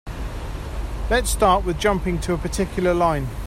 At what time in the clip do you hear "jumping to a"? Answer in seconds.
1.79-2.37